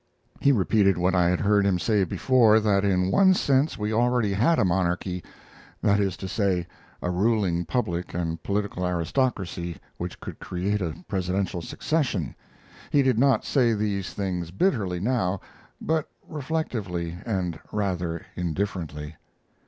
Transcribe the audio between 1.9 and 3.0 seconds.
before, that